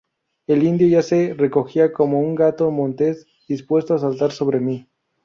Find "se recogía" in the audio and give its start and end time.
1.03-1.93